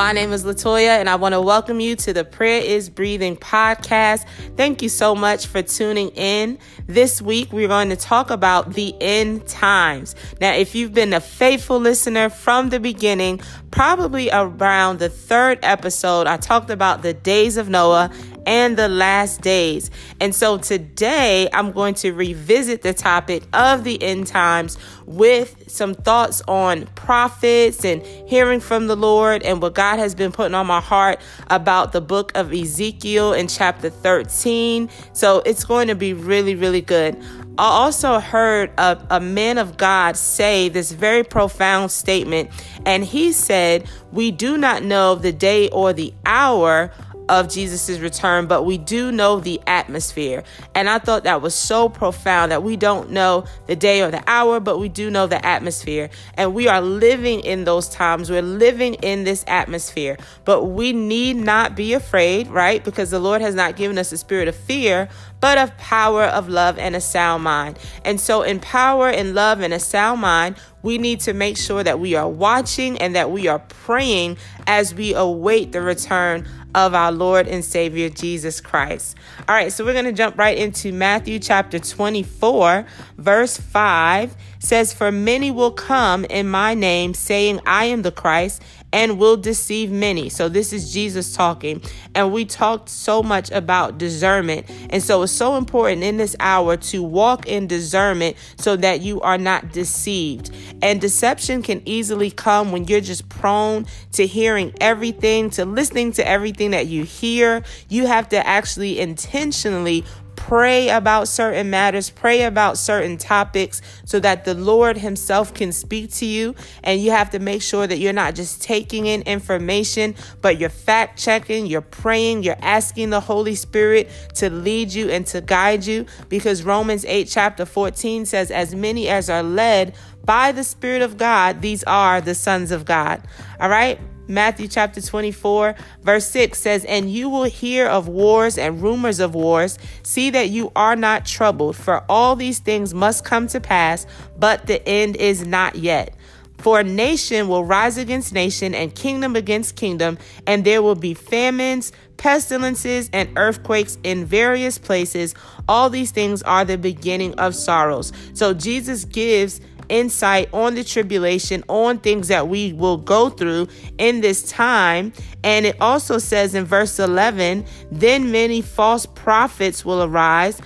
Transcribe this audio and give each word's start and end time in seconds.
My 0.00 0.12
name 0.12 0.32
is 0.32 0.44
Latoya, 0.44 0.98
and 0.98 1.10
I 1.10 1.16
want 1.16 1.34
to 1.34 1.42
welcome 1.42 1.78
you 1.78 1.94
to 1.94 2.14
the 2.14 2.24
Prayer 2.24 2.62
is 2.62 2.88
Breathing 2.88 3.36
podcast. 3.36 4.24
Thank 4.56 4.80
you 4.80 4.88
so 4.88 5.14
much 5.14 5.46
for 5.46 5.60
tuning 5.60 6.08
in. 6.14 6.58
This 6.86 7.20
week, 7.20 7.52
we're 7.52 7.68
going 7.68 7.90
to 7.90 7.96
talk 7.96 8.30
about 8.30 8.72
the 8.72 8.94
end 8.98 9.46
times. 9.46 10.14
Now, 10.40 10.54
if 10.54 10.74
you've 10.74 10.94
been 10.94 11.12
a 11.12 11.20
faithful 11.20 11.78
listener 11.78 12.30
from 12.30 12.70
the 12.70 12.80
beginning, 12.80 13.42
probably 13.72 14.30
around 14.32 15.00
the 15.00 15.10
third 15.10 15.58
episode, 15.62 16.26
I 16.26 16.38
talked 16.38 16.70
about 16.70 17.02
the 17.02 17.12
days 17.12 17.58
of 17.58 17.68
Noah 17.68 18.10
and 18.46 18.76
the 18.76 18.88
last 18.88 19.42
days. 19.42 19.90
And 20.18 20.34
so 20.34 20.58
today 20.58 21.48
I'm 21.52 21.72
going 21.72 21.94
to 21.96 22.12
revisit 22.12 22.82
the 22.82 22.94
topic 22.94 23.42
of 23.52 23.84
the 23.84 24.02
end 24.02 24.26
times 24.26 24.78
with 25.10 25.68
some 25.68 25.92
thoughts 25.92 26.40
on 26.46 26.86
prophets 26.94 27.84
and 27.84 28.00
hearing 28.28 28.60
from 28.60 28.86
the 28.86 28.94
Lord 28.94 29.42
and 29.42 29.60
what 29.60 29.74
God 29.74 29.98
has 29.98 30.14
been 30.14 30.30
putting 30.30 30.54
on 30.54 30.68
my 30.68 30.80
heart 30.80 31.20
about 31.48 31.90
the 31.90 32.00
book 32.00 32.30
of 32.36 32.52
Ezekiel 32.52 33.32
in 33.32 33.48
chapter 33.48 33.90
13. 33.90 34.88
So 35.12 35.42
it's 35.44 35.64
going 35.64 35.88
to 35.88 35.96
be 35.96 36.12
really, 36.12 36.54
really 36.54 36.80
good. 36.80 37.20
I 37.58 37.64
also 37.64 38.20
heard 38.20 38.70
a, 38.78 39.04
a 39.10 39.20
man 39.20 39.58
of 39.58 39.76
God 39.76 40.16
say 40.16 40.68
this 40.68 40.92
very 40.92 41.24
profound 41.24 41.90
statement, 41.90 42.48
and 42.86 43.04
he 43.04 43.32
said, 43.32 43.88
We 44.12 44.30
do 44.30 44.56
not 44.56 44.84
know 44.84 45.16
the 45.16 45.32
day 45.32 45.68
or 45.70 45.92
the 45.92 46.14
hour 46.24 46.92
of 47.30 47.48
Jesus' 47.48 48.00
return, 48.00 48.46
but 48.46 48.64
we 48.64 48.76
do 48.76 49.12
know 49.12 49.38
the 49.38 49.60
atmosphere. 49.66 50.42
And 50.74 50.88
I 50.88 50.98
thought 50.98 51.22
that 51.24 51.40
was 51.40 51.54
so 51.54 51.88
profound 51.88 52.50
that 52.50 52.64
we 52.64 52.76
don't 52.76 53.10
know 53.10 53.44
the 53.66 53.76
day 53.76 54.02
or 54.02 54.10
the 54.10 54.22
hour, 54.26 54.58
but 54.58 54.78
we 54.78 54.88
do 54.88 55.10
know 55.10 55.28
the 55.28 55.44
atmosphere. 55.46 56.10
And 56.34 56.52
we 56.54 56.66
are 56.66 56.80
living 56.80 57.40
in 57.40 57.64
those 57.64 57.88
times. 57.88 58.30
We're 58.30 58.42
living 58.42 58.94
in 58.94 59.22
this 59.22 59.44
atmosphere. 59.46 60.18
But 60.44 60.64
we 60.64 60.92
need 60.92 61.36
not 61.36 61.76
be 61.76 61.94
afraid, 61.94 62.48
right? 62.48 62.84
Because 62.84 63.10
the 63.10 63.20
Lord 63.20 63.40
has 63.40 63.54
not 63.54 63.76
given 63.76 63.96
us 63.96 64.10
a 64.10 64.16
spirit 64.18 64.48
of 64.48 64.56
fear, 64.56 65.08
but 65.40 65.56
of 65.56 65.76
power, 65.78 66.24
of 66.24 66.48
love, 66.48 66.78
and 66.78 66.96
a 66.96 67.00
sound 67.00 67.44
mind. 67.44 67.78
And 68.04 68.20
so, 68.20 68.42
in 68.42 68.60
power 68.60 69.08
and 69.08 69.34
love 69.34 69.60
and 69.60 69.72
a 69.72 69.78
sound 69.78 70.20
mind, 70.20 70.56
we 70.82 70.98
need 70.98 71.20
to 71.20 71.32
make 71.32 71.56
sure 71.56 71.82
that 71.82 72.00
we 72.00 72.14
are 72.14 72.28
watching 72.28 72.98
and 72.98 73.14
that 73.14 73.30
we 73.30 73.48
are 73.48 73.58
praying 73.58 74.38
as 74.66 74.94
we 74.94 75.14
await 75.14 75.72
the 75.72 75.80
return 75.80 76.46
of 76.74 76.94
our 76.94 77.12
Lord 77.12 77.48
and 77.48 77.64
Savior 77.64 78.08
Jesus 78.08 78.60
Christ. 78.60 79.16
All 79.48 79.54
right, 79.54 79.72
so 79.72 79.84
we're 79.84 79.92
going 79.92 80.04
to 80.04 80.12
jump 80.12 80.38
right 80.38 80.56
into 80.56 80.92
Matthew 80.92 81.38
chapter 81.38 81.78
24, 81.78 82.86
verse 83.18 83.56
5 83.56 84.36
says, 84.60 84.92
For 84.92 85.10
many 85.10 85.50
will 85.50 85.72
come 85.72 86.24
in 86.26 86.48
my 86.48 86.74
name, 86.74 87.14
saying, 87.14 87.60
I 87.66 87.86
am 87.86 88.02
the 88.02 88.12
Christ 88.12 88.62
and 88.92 89.18
will 89.18 89.36
deceive 89.36 89.90
many. 89.90 90.28
So 90.28 90.48
this 90.48 90.72
is 90.72 90.92
Jesus 90.92 91.34
talking. 91.34 91.82
And 92.14 92.32
we 92.32 92.44
talked 92.44 92.88
so 92.88 93.22
much 93.22 93.50
about 93.50 93.98
discernment. 93.98 94.66
And 94.90 95.02
so 95.02 95.22
it's 95.22 95.32
so 95.32 95.56
important 95.56 96.02
in 96.02 96.16
this 96.16 96.34
hour 96.40 96.76
to 96.76 97.02
walk 97.02 97.46
in 97.46 97.66
discernment 97.66 98.36
so 98.56 98.76
that 98.76 99.00
you 99.00 99.20
are 99.20 99.38
not 99.38 99.72
deceived. 99.72 100.50
And 100.82 101.00
deception 101.00 101.62
can 101.62 101.82
easily 101.84 102.30
come 102.30 102.72
when 102.72 102.84
you're 102.84 103.00
just 103.00 103.28
prone 103.28 103.86
to 104.12 104.26
hearing 104.26 104.74
everything, 104.80 105.50
to 105.50 105.64
listening 105.64 106.12
to 106.12 106.26
everything 106.26 106.72
that 106.72 106.86
you 106.86 107.04
hear. 107.04 107.62
You 107.88 108.06
have 108.06 108.28
to 108.30 108.46
actually 108.46 108.98
intentionally 108.98 110.04
pray 110.50 110.88
about 110.88 111.28
certain 111.28 111.70
matters, 111.70 112.10
pray 112.10 112.42
about 112.42 112.76
certain 112.76 113.16
topics 113.16 113.80
so 114.04 114.18
that 114.18 114.44
the 114.44 114.52
Lord 114.52 114.98
Himself 114.98 115.54
can 115.54 115.70
speak 115.70 116.12
to 116.14 116.26
you. 116.26 116.56
And 116.82 117.00
you 117.00 117.12
have 117.12 117.30
to 117.30 117.38
make 117.38 117.62
sure 117.62 117.86
that 117.86 117.98
you're 117.98 118.12
not 118.12 118.34
just 118.34 118.60
taking 118.60 119.06
in 119.06 119.22
information, 119.22 120.16
but 120.42 120.58
you're 120.58 120.68
fact 120.68 121.20
checking, 121.20 121.66
you're 121.66 121.80
praying, 121.80 122.42
you're 122.42 122.56
asking 122.62 123.10
the 123.10 123.20
Holy 123.20 123.54
Spirit 123.54 124.10
to 124.34 124.50
lead 124.50 124.92
you 124.92 125.08
and 125.08 125.24
to 125.28 125.40
guide 125.40 125.86
you. 125.86 126.04
Because 126.28 126.64
Romans 126.64 127.04
8, 127.04 127.28
chapter 127.28 127.64
14 127.64 128.26
says, 128.26 128.50
As 128.50 128.74
many 128.74 129.06
as 129.08 129.30
are 129.30 129.44
led 129.44 129.94
by 130.24 130.50
the 130.50 130.64
Spirit 130.64 131.02
of 131.02 131.16
God, 131.16 131.62
these 131.62 131.84
are 131.84 132.20
the 132.20 132.34
sons 132.34 132.72
of 132.72 132.84
God. 132.84 133.22
All 133.60 133.68
right? 133.68 134.00
Matthew 134.30 134.68
chapter 134.68 135.00
24, 135.02 135.74
verse 136.02 136.26
6 136.28 136.58
says, 136.58 136.84
And 136.84 137.10
you 137.12 137.28
will 137.28 137.44
hear 137.44 137.86
of 137.86 138.06
wars 138.06 138.56
and 138.56 138.80
rumors 138.80 139.18
of 139.18 139.34
wars. 139.34 139.76
See 140.04 140.30
that 140.30 140.50
you 140.50 140.70
are 140.76 140.94
not 140.94 141.26
troubled, 141.26 141.76
for 141.76 142.04
all 142.08 142.36
these 142.36 142.60
things 142.60 142.94
must 142.94 143.24
come 143.24 143.48
to 143.48 143.60
pass, 143.60 144.06
but 144.38 144.66
the 144.66 144.86
end 144.88 145.16
is 145.16 145.44
not 145.44 145.74
yet. 145.74 146.14
For 146.58 146.82
nation 146.82 147.48
will 147.48 147.64
rise 147.64 147.96
against 147.96 148.34
nation 148.34 148.74
and 148.74 148.94
kingdom 148.94 149.34
against 149.34 149.76
kingdom, 149.76 150.18
and 150.46 150.64
there 150.64 150.82
will 150.82 150.94
be 150.94 151.14
famines, 151.14 151.90
pestilences, 152.18 153.08
and 153.14 153.30
earthquakes 153.36 153.96
in 154.04 154.26
various 154.26 154.76
places. 154.78 155.34
All 155.68 155.88
these 155.88 156.10
things 156.10 156.42
are 156.42 156.66
the 156.66 156.76
beginning 156.76 157.34
of 157.34 157.54
sorrows. 157.54 158.12
So 158.34 158.52
Jesus 158.52 159.06
gives 159.06 159.60
insight 159.90 160.48
on 160.54 160.74
the 160.74 160.84
tribulation, 160.84 161.64
on 161.68 161.98
things 161.98 162.28
that 162.28 162.48
we 162.48 162.72
will 162.72 162.96
go 162.96 163.28
through 163.28 163.68
in 163.98 164.20
this 164.20 164.42
time. 164.48 165.12
And 165.44 165.66
it 165.66 165.80
also 165.80 166.18
says 166.18 166.54
in 166.54 166.64
verse 166.64 166.98
11, 166.98 167.64
then 167.90 168.30
many 168.30 168.62
false 168.62 169.06
prophets 169.06 169.84
will 169.84 170.02
arise 170.02 170.60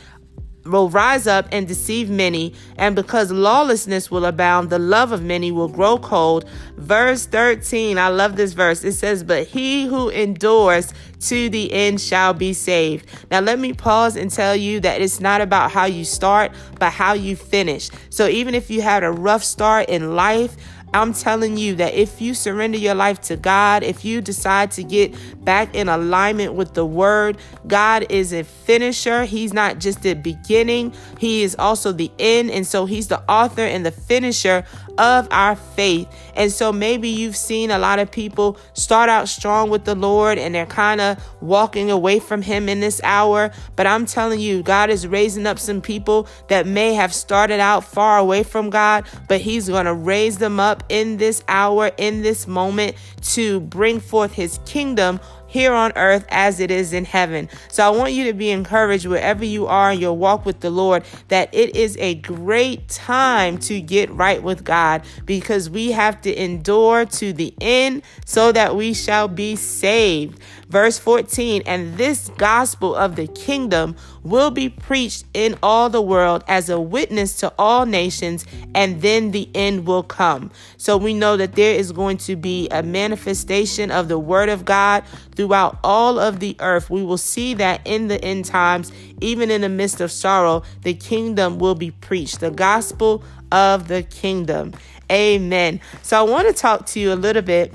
will 0.64 0.88
rise 0.88 1.26
up 1.26 1.46
and 1.52 1.68
deceive 1.68 2.08
many, 2.08 2.54
and 2.76 2.96
because 2.96 3.30
lawlessness 3.30 4.10
will 4.10 4.24
abound, 4.24 4.70
the 4.70 4.78
love 4.78 5.12
of 5.12 5.22
many 5.22 5.52
will 5.52 5.68
grow 5.68 5.98
cold. 5.98 6.48
Verse 6.76 7.26
13, 7.26 7.98
I 7.98 8.08
love 8.08 8.36
this 8.36 8.52
verse. 8.52 8.82
It 8.84 8.92
says, 8.92 9.22
But 9.22 9.46
he 9.46 9.86
who 9.86 10.08
endures 10.08 10.92
to 11.20 11.48
the 11.48 11.72
end 11.72 12.00
shall 12.00 12.34
be 12.34 12.52
saved. 12.52 13.06
Now, 13.30 13.40
let 13.40 13.58
me 13.58 13.72
pause 13.72 14.16
and 14.16 14.30
tell 14.30 14.56
you 14.56 14.80
that 14.80 15.00
it's 15.00 15.20
not 15.20 15.40
about 15.40 15.70
how 15.70 15.84
you 15.84 16.04
start, 16.04 16.52
but 16.78 16.92
how 16.92 17.12
you 17.12 17.36
finish. 17.36 17.90
So, 18.10 18.28
even 18.28 18.54
if 18.54 18.70
you 18.70 18.82
had 18.82 19.04
a 19.04 19.10
rough 19.10 19.44
start 19.44 19.88
in 19.88 20.16
life, 20.16 20.56
I'm 20.94 21.12
telling 21.12 21.56
you 21.56 21.74
that 21.76 21.94
if 21.94 22.20
you 22.20 22.34
surrender 22.34 22.78
your 22.78 22.94
life 22.94 23.20
to 23.22 23.36
God, 23.36 23.82
if 23.82 24.04
you 24.04 24.20
decide 24.20 24.70
to 24.72 24.84
get 24.84 25.12
back 25.44 25.74
in 25.74 25.88
alignment 25.88 26.54
with 26.54 26.74
the 26.74 26.86
word, 26.86 27.36
God 27.66 28.06
is 28.10 28.32
a 28.32 28.44
finisher. 28.44 29.24
He's 29.24 29.52
not 29.52 29.80
just 29.80 30.02
the 30.02 30.14
beginning, 30.14 30.94
He 31.18 31.42
is 31.42 31.56
also 31.58 31.92
the 31.92 32.10
end. 32.18 32.50
And 32.50 32.66
so 32.66 32.86
He's 32.86 33.08
the 33.08 33.20
author 33.30 33.62
and 33.62 33.84
the 33.84 33.90
finisher 33.90 34.64
of 34.98 35.28
our 35.30 35.56
faith. 35.56 36.08
And 36.34 36.50
so 36.50 36.72
maybe 36.72 37.08
you've 37.08 37.36
seen 37.36 37.70
a 37.70 37.78
lot 37.78 37.98
of 37.98 38.10
people 38.10 38.58
start 38.72 39.08
out 39.08 39.28
strong 39.28 39.70
with 39.70 39.84
the 39.84 39.94
Lord 39.94 40.38
and 40.38 40.54
they're 40.54 40.66
kind 40.66 41.00
of 41.00 41.22
walking 41.40 41.90
away 41.90 42.18
from 42.18 42.42
Him 42.42 42.68
in 42.68 42.80
this 42.80 43.00
hour. 43.04 43.50
But 43.76 43.86
I'm 43.86 44.06
telling 44.06 44.40
you, 44.40 44.62
God 44.62 44.90
is 44.90 45.06
raising 45.06 45.46
up 45.46 45.58
some 45.58 45.80
people 45.80 46.26
that 46.48 46.66
may 46.66 46.94
have 46.94 47.12
started 47.12 47.60
out 47.60 47.84
far 47.84 48.18
away 48.18 48.42
from 48.42 48.70
God, 48.70 49.04
but 49.28 49.40
He's 49.40 49.68
going 49.68 49.86
to 49.86 49.94
raise 49.94 50.38
them 50.38 50.58
up 50.60 50.82
in 50.88 51.16
this 51.16 51.42
hour, 51.48 51.90
in 51.96 52.22
this 52.22 52.46
moment 52.46 52.96
to 53.22 53.60
bring 53.60 54.00
forth 54.00 54.32
His 54.32 54.58
kingdom 54.66 55.20
here 55.54 55.72
on 55.72 55.92
earth 55.94 56.26
as 56.30 56.58
it 56.58 56.68
is 56.68 56.92
in 56.92 57.04
heaven. 57.04 57.48
So 57.68 57.86
I 57.86 57.90
want 57.90 58.12
you 58.12 58.24
to 58.24 58.32
be 58.32 58.50
encouraged 58.50 59.06
wherever 59.06 59.44
you 59.44 59.68
are 59.68 59.92
in 59.92 60.00
your 60.00 60.12
walk 60.12 60.44
with 60.44 60.58
the 60.58 60.68
Lord 60.68 61.04
that 61.28 61.48
it 61.54 61.76
is 61.76 61.96
a 62.00 62.16
great 62.16 62.88
time 62.88 63.58
to 63.58 63.80
get 63.80 64.10
right 64.10 64.42
with 64.42 64.64
God 64.64 65.02
because 65.24 65.70
we 65.70 65.92
have 65.92 66.20
to 66.22 66.34
endure 66.34 67.04
to 67.04 67.32
the 67.32 67.54
end 67.60 68.02
so 68.26 68.50
that 68.50 68.74
we 68.74 68.92
shall 68.92 69.28
be 69.28 69.54
saved. 69.54 70.40
Verse 70.74 70.98
14, 70.98 71.62
and 71.66 71.96
this 71.96 72.30
gospel 72.30 72.96
of 72.96 73.14
the 73.14 73.28
kingdom 73.28 73.94
will 74.24 74.50
be 74.50 74.68
preached 74.68 75.24
in 75.32 75.56
all 75.62 75.88
the 75.88 76.02
world 76.02 76.42
as 76.48 76.68
a 76.68 76.80
witness 76.80 77.36
to 77.36 77.52
all 77.56 77.86
nations, 77.86 78.44
and 78.74 79.00
then 79.00 79.30
the 79.30 79.48
end 79.54 79.86
will 79.86 80.02
come. 80.02 80.50
So 80.76 80.96
we 80.96 81.14
know 81.14 81.36
that 81.36 81.52
there 81.52 81.76
is 81.76 81.92
going 81.92 82.16
to 82.16 82.34
be 82.34 82.68
a 82.70 82.82
manifestation 82.82 83.92
of 83.92 84.08
the 84.08 84.18
word 84.18 84.48
of 84.48 84.64
God 84.64 85.04
throughout 85.36 85.78
all 85.84 86.18
of 86.18 86.40
the 86.40 86.56
earth. 86.58 86.90
We 86.90 87.04
will 87.04 87.18
see 87.18 87.54
that 87.54 87.80
in 87.84 88.08
the 88.08 88.20
end 88.24 88.44
times, 88.44 88.90
even 89.20 89.52
in 89.52 89.60
the 89.60 89.68
midst 89.68 90.00
of 90.00 90.10
sorrow, 90.10 90.64
the 90.82 90.94
kingdom 90.94 91.60
will 91.60 91.76
be 91.76 91.92
preached, 91.92 92.40
the 92.40 92.50
gospel 92.50 93.22
of 93.52 93.86
the 93.86 94.02
kingdom. 94.02 94.72
Amen. 95.12 95.80
So 96.02 96.18
I 96.18 96.22
want 96.28 96.48
to 96.48 96.52
talk 96.52 96.86
to 96.86 96.98
you 96.98 97.12
a 97.12 97.14
little 97.14 97.42
bit 97.42 97.72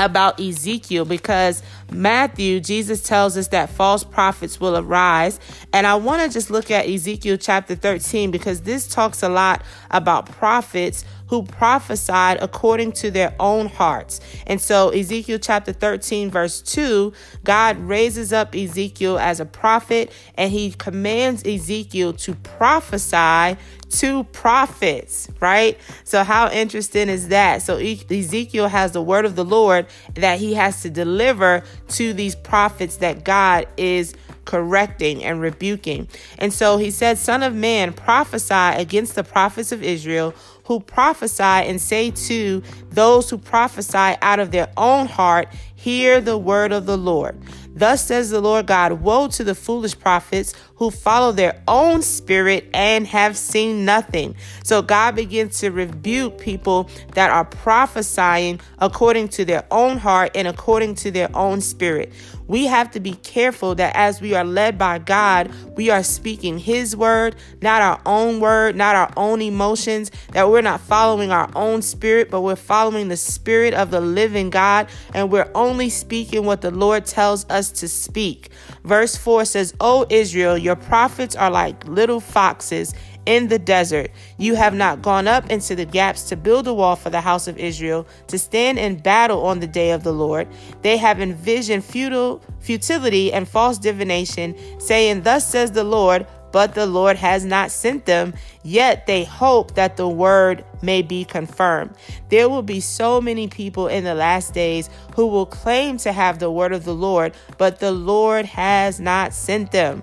about 0.00 0.40
Ezekiel 0.40 1.04
because 1.04 1.62
Matthew, 1.92 2.60
Jesus 2.60 3.02
tells 3.02 3.36
us 3.36 3.48
that 3.48 3.68
false 3.68 4.02
prophets 4.02 4.58
will 4.58 4.76
arise. 4.76 5.38
And 5.72 5.86
I 5.86 5.94
want 5.96 6.22
to 6.22 6.28
just 6.30 6.50
look 6.50 6.70
at 6.70 6.88
Ezekiel 6.88 7.36
chapter 7.36 7.74
13 7.74 8.30
because 8.30 8.62
this 8.62 8.88
talks 8.88 9.22
a 9.22 9.28
lot 9.28 9.62
about 9.90 10.26
prophets 10.26 11.04
who 11.30 11.44
prophesied 11.44 12.42
according 12.42 12.90
to 12.90 13.08
their 13.08 13.32
own 13.38 13.66
hearts. 13.66 14.20
And 14.48 14.60
so, 14.60 14.88
Ezekiel 14.88 15.38
chapter 15.38 15.72
13, 15.72 16.28
verse 16.28 16.60
2, 16.60 17.12
God 17.44 17.78
raises 17.78 18.32
up 18.32 18.52
Ezekiel 18.52 19.16
as 19.16 19.38
a 19.38 19.44
prophet 19.44 20.12
and 20.34 20.50
he 20.50 20.72
commands 20.72 21.46
Ezekiel 21.46 22.14
to 22.14 22.34
prophesy 22.34 23.56
to 23.90 24.24
prophets, 24.24 25.28
right? 25.38 25.78
So, 26.02 26.24
how 26.24 26.50
interesting 26.50 27.08
is 27.08 27.28
that? 27.28 27.62
So, 27.62 27.76
Ezekiel 27.76 28.66
has 28.66 28.90
the 28.90 29.02
word 29.02 29.24
of 29.24 29.36
the 29.36 29.44
Lord 29.44 29.86
that 30.14 30.40
he 30.40 30.54
has 30.54 30.82
to 30.82 30.90
deliver 30.90 31.62
to 31.90 32.12
these 32.12 32.34
prophets 32.34 32.96
that 32.96 33.24
God 33.24 33.68
is 33.76 34.14
correcting 34.44 35.22
and 35.22 35.40
rebuking. 35.40 36.08
And 36.38 36.52
so 36.52 36.76
he 36.76 36.90
said, 36.90 37.18
Son 37.18 37.44
of 37.44 37.54
man, 37.54 37.92
prophesy 37.92 38.54
against 38.54 39.14
the 39.14 39.22
prophets 39.22 39.70
of 39.70 39.82
Israel 39.82 40.34
who 40.70 40.78
prophesy 40.78 41.42
and 41.42 41.80
say 41.80 42.12
to 42.12 42.62
those 42.90 43.28
who 43.28 43.36
prophesy 43.36 44.16
out 44.22 44.38
of 44.38 44.52
their 44.52 44.70
own 44.76 45.04
heart, 45.06 45.48
Hear 45.74 46.20
the 46.20 46.38
word 46.38 46.70
of 46.70 46.86
the 46.86 46.96
Lord. 46.96 47.42
Thus 47.74 48.06
says 48.06 48.30
the 48.30 48.40
Lord 48.40 48.68
God 48.68 48.92
Woe 48.92 49.26
to 49.26 49.42
the 49.42 49.56
foolish 49.56 49.98
prophets 49.98 50.54
who 50.80 50.90
follow 50.90 51.30
their 51.30 51.62
own 51.68 52.00
spirit 52.00 52.66
and 52.72 53.06
have 53.06 53.36
seen 53.36 53.84
nothing. 53.84 54.34
So 54.64 54.80
God 54.80 55.14
begins 55.14 55.58
to 55.58 55.70
rebuke 55.70 56.38
people 56.38 56.88
that 57.12 57.30
are 57.30 57.44
prophesying 57.44 58.60
according 58.78 59.28
to 59.28 59.44
their 59.44 59.66
own 59.70 59.98
heart 59.98 60.30
and 60.34 60.48
according 60.48 60.94
to 60.96 61.10
their 61.10 61.28
own 61.36 61.60
spirit. 61.60 62.10
We 62.50 62.66
have 62.66 62.90
to 62.92 63.00
be 63.00 63.12
careful 63.12 63.76
that 63.76 63.94
as 63.94 64.20
we 64.20 64.34
are 64.34 64.42
led 64.42 64.76
by 64.76 64.98
God, 64.98 65.54
we 65.76 65.88
are 65.90 66.02
speaking 66.02 66.58
His 66.58 66.96
word, 66.96 67.36
not 67.62 67.80
our 67.80 68.00
own 68.04 68.40
word, 68.40 68.74
not 68.74 68.96
our 68.96 69.12
own 69.16 69.40
emotions, 69.40 70.10
that 70.32 70.50
we're 70.50 70.60
not 70.60 70.80
following 70.80 71.30
our 71.30 71.48
own 71.54 71.80
spirit, 71.80 72.28
but 72.28 72.40
we're 72.40 72.56
following 72.56 73.06
the 73.06 73.16
spirit 73.16 73.72
of 73.72 73.92
the 73.92 74.00
living 74.00 74.50
God, 74.50 74.88
and 75.14 75.30
we're 75.30 75.48
only 75.54 75.90
speaking 75.90 76.44
what 76.44 76.60
the 76.60 76.72
Lord 76.72 77.06
tells 77.06 77.48
us 77.48 77.70
to 77.70 77.86
speak. 77.86 78.48
Verse 78.82 79.14
4 79.14 79.44
says, 79.44 79.72
O 79.78 80.04
Israel, 80.10 80.58
your 80.58 80.69
prophets 80.76 81.36
are 81.36 81.50
like 81.50 81.86
little 81.86 82.20
foxes 82.20 82.94
in 83.26 83.48
the 83.48 83.58
desert. 83.58 84.10
You 84.38 84.54
have 84.54 84.74
not 84.74 85.02
gone 85.02 85.28
up 85.28 85.50
into 85.50 85.76
the 85.76 85.84
gaps 85.84 86.24
to 86.30 86.36
build 86.36 86.66
a 86.66 86.74
wall 86.74 86.96
for 86.96 87.10
the 87.10 87.20
house 87.20 87.46
of 87.46 87.58
Israel, 87.58 88.06
to 88.28 88.38
stand 88.38 88.78
in 88.78 88.98
battle 88.98 89.46
on 89.46 89.60
the 89.60 89.66
day 89.66 89.90
of 89.90 90.02
the 90.02 90.12
Lord. 90.12 90.48
They 90.82 90.96
have 90.96 91.20
envisioned 91.20 91.84
futile 91.84 92.42
futility 92.60 93.32
and 93.32 93.48
false 93.48 93.78
divination, 93.78 94.56
saying, 94.80 95.22
Thus 95.22 95.46
says 95.46 95.72
the 95.72 95.84
Lord, 95.84 96.26
but 96.52 96.74
the 96.74 96.86
Lord 96.86 97.16
has 97.16 97.44
not 97.44 97.70
sent 97.70 98.06
them, 98.06 98.34
yet 98.62 99.06
they 99.06 99.24
hope 99.24 99.74
that 99.74 99.96
the 99.96 100.08
word 100.08 100.64
may 100.82 101.02
be 101.02 101.24
confirmed. 101.24 101.94
There 102.28 102.48
will 102.48 102.62
be 102.62 102.80
so 102.80 103.20
many 103.20 103.48
people 103.48 103.86
in 103.86 104.04
the 104.04 104.14
last 104.14 104.52
days 104.54 104.90
who 105.14 105.26
will 105.26 105.46
claim 105.46 105.98
to 105.98 106.12
have 106.12 106.38
the 106.38 106.50
word 106.50 106.72
of 106.72 106.84
the 106.84 106.94
Lord, 106.94 107.34
but 107.58 107.78
the 107.78 107.92
Lord 107.92 108.46
has 108.46 108.98
not 108.98 109.32
sent 109.32 109.70
them. 109.70 110.02